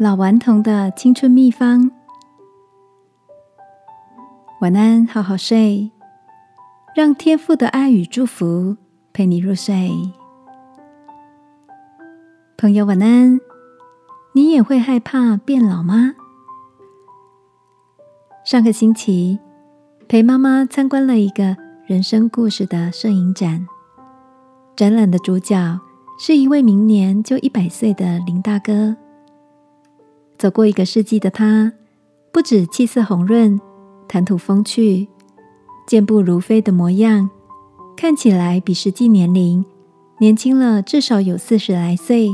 [0.00, 1.90] 老顽童的青春秘方，
[4.60, 5.90] 晚安，好好睡，
[6.94, 8.76] 让天父的爱与祝福
[9.12, 9.90] 陪你入睡。
[12.56, 13.40] 朋友，晚安。
[14.34, 16.14] 你也会害怕变老吗？
[18.44, 19.40] 上个星期
[20.06, 21.56] 陪妈妈参观了一个
[21.88, 23.66] 人生故事的摄影展，
[24.76, 25.80] 展览的主角
[26.20, 28.96] 是一位明年就一百岁的林大哥。
[30.38, 31.72] 走过一个世纪的他，
[32.32, 33.60] 不止气色红润、
[34.06, 35.08] 谈吐风趣、
[35.84, 37.28] 健步如飞的模样，
[37.96, 39.64] 看起来比实际年龄
[40.20, 42.30] 年轻了至少有四十来岁。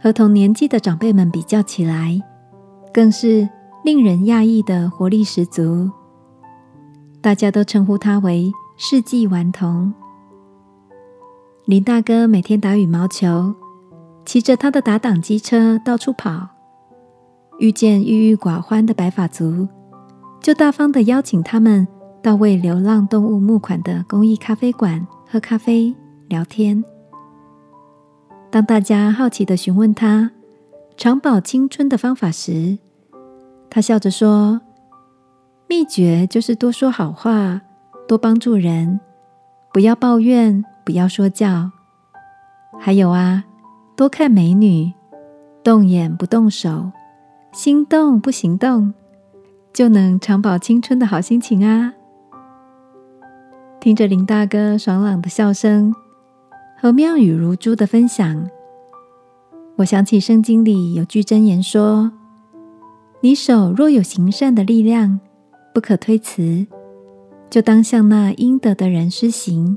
[0.00, 2.18] 和同年纪的长辈们比较起来，
[2.92, 3.46] 更是
[3.84, 5.90] 令人讶异的活力十足。
[7.20, 9.92] 大家都称呼他为“世纪顽童”。
[11.66, 13.54] 林大哥每天打羽毛球，
[14.24, 16.48] 骑着他的打挡机车到处跑。
[17.62, 19.68] 遇见郁郁寡欢的白发族，
[20.40, 21.86] 就大方的邀请他们
[22.20, 25.94] 到为流浪动物募款的公益咖啡馆喝咖啡、
[26.26, 26.82] 聊天。
[28.50, 30.32] 当大家好奇的询问他
[30.96, 32.76] 长保青春的方法时，
[33.70, 34.60] 他笑着说
[35.70, 37.60] ：“秘诀就是多说好话，
[38.08, 38.98] 多帮助人，
[39.72, 41.70] 不要抱怨，不要说教。
[42.80, 43.44] 还有啊，
[43.94, 44.92] 多看美女，
[45.62, 46.90] 动眼不动手。”
[47.52, 48.94] 心动不行动，
[49.74, 51.92] 就能长保青春的好心情啊！
[53.78, 55.94] 听着林大哥爽朗的笑声
[56.80, 58.48] 和妙语如珠的分享，
[59.76, 62.10] 我想起圣经里有句箴言说
[63.20, 65.20] ：“你手若有行善的力量，
[65.74, 66.66] 不可推辞，
[67.50, 69.76] 就当向那应得的人施行。”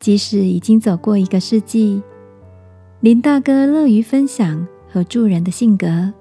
[0.00, 2.02] 即使已经走过一个世纪，
[2.98, 4.66] 林大哥乐于分享。
[4.92, 6.12] 和助人的性格，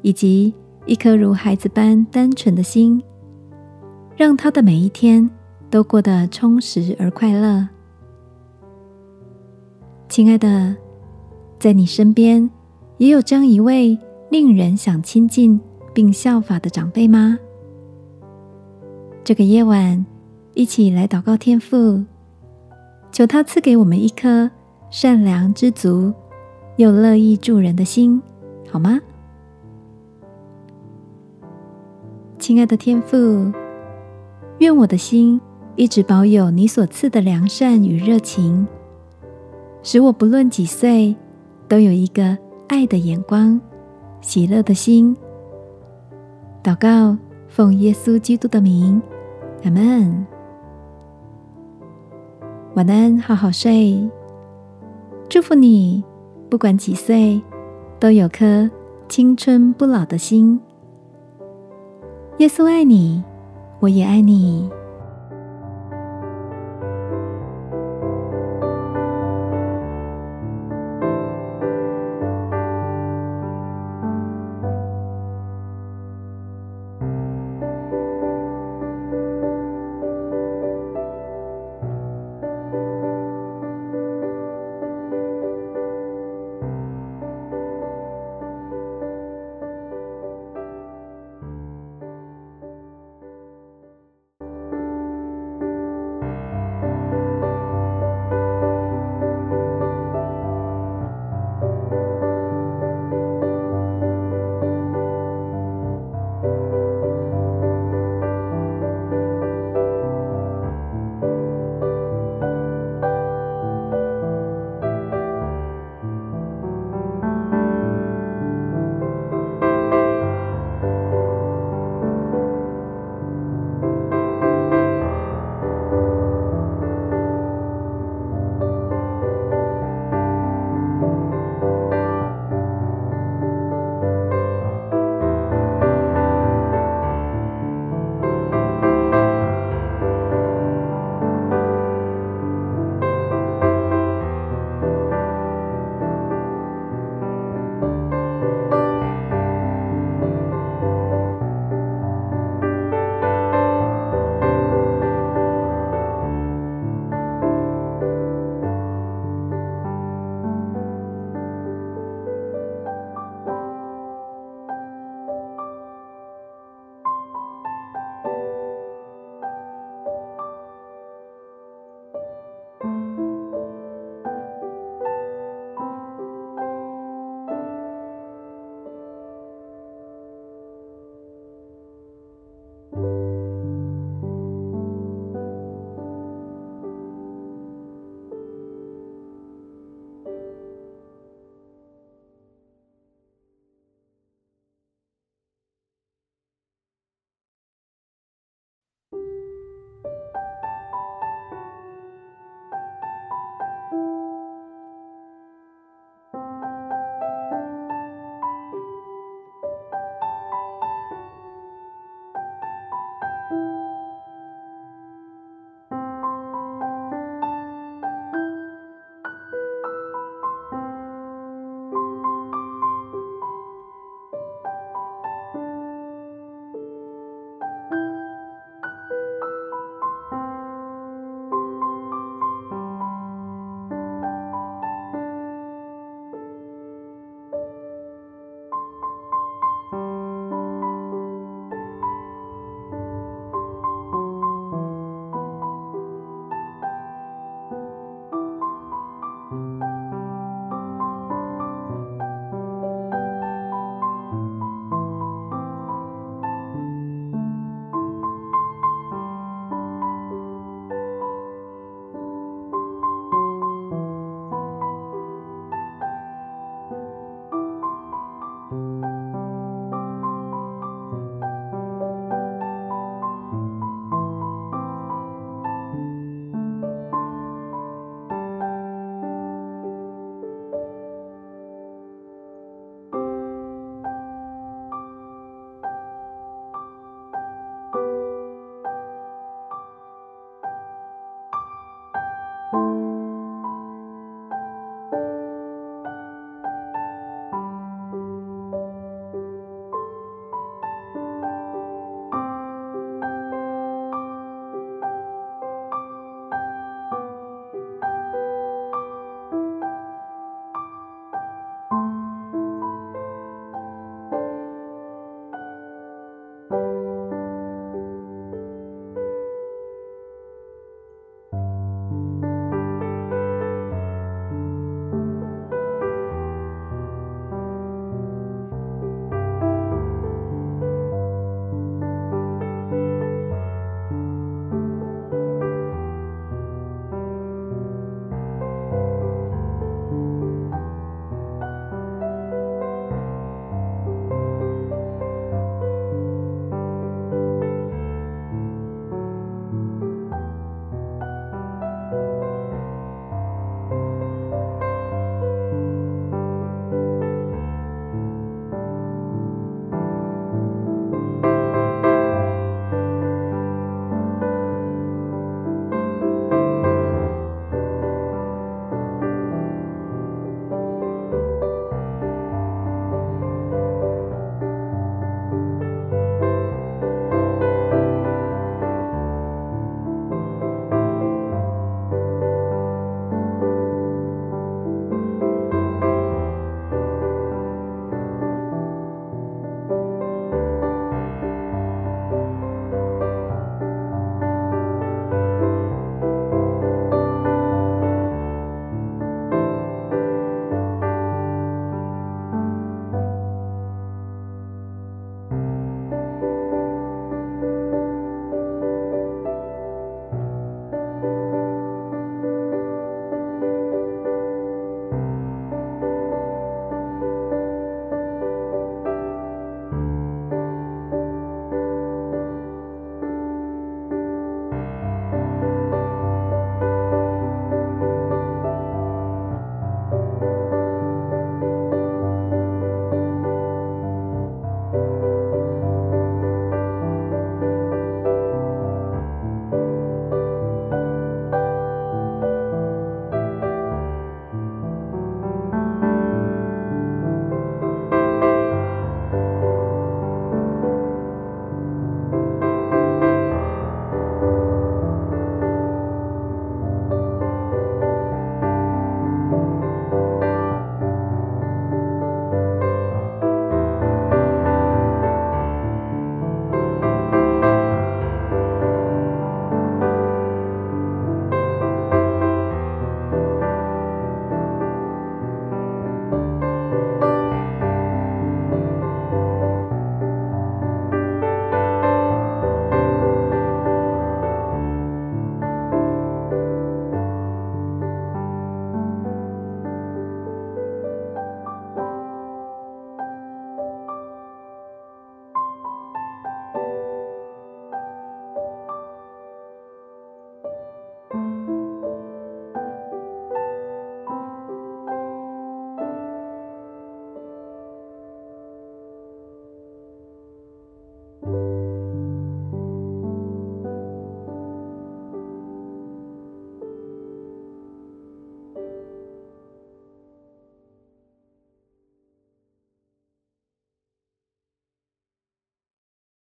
[0.00, 0.54] 以及
[0.86, 3.02] 一颗如孩子般单纯的心，
[4.16, 5.28] 让他的每一天
[5.68, 7.68] 都过得充实而快乐。
[10.08, 10.74] 亲爱的，
[11.58, 12.48] 在你身边
[12.96, 13.98] 也有这样一位
[14.30, 15.60] 令人想亲近
[15.92, 17.38] 并效法的长辈吗？
[19.22, 20.04] 这个夜晚，
[20.54, 22.04] 一起来祷告天父，
[23.12, 24.50] 求他赐给我们一颗
[24.90, 26.12] 善良知足。
[26.76, 28.20] 又乐意助人的心，
[28.70, 28.98] 好吗？
[32.38, 33.52] 亲爱的天父，
[34.58, 35.40] 愿我的心
[35.76, 38.66] 一直保有你所赐的良善与热情，
[39.82, 41.14] 使我不论几岁，
[41.68, 42.36] 都有一个
[42.68, 43.60] 爱的眼光、
[44.20, 45.16] 喜乐的心。
[46.64, 47.16] 祷告，
[47.48, 49.00] 奉耶稣基督的名，
[49.64, 50.26] 阿门。
[52.74, 54.08] 晚安，好好睡，
[55.28, 56.02] 祝福你。
[56.52, 57.40] 不管几岁，
[57.98, 58.70] 都有颗
[59.08, 60.60] 青春不老的心。
[62.40, 63.24] 耶稣爱你，
[63.80, 64.68] 我也爱你。